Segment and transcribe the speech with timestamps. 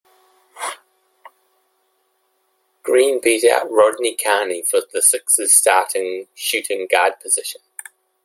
[2.81, 7.61] Green beat out Rodney Carney for the Sixers starting shooting guard position.